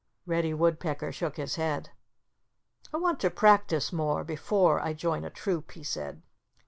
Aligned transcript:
Reddy 0.25 0.51
Woodpecker 0.51 1.11
shook 1.11 1.37
his 1.37 1.57
head. 1.57 1.91
"I 2.91 2.97
want 2.97 3.19
to 3.19 3.29
practice 3.29 3.93
more, 3.93 4.23
before 4.23 4.79
I 4.79 4.93
join 4.93 5.23
a 5.23 5.29
troupe," 5.29 5.73
he 5.73 5.83
said. 5.83 6.23